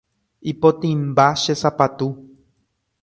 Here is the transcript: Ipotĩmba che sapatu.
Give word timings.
Ipotĩmba 0.51 1.27
che 1.43 1.53
sapatu. 1.61 2.07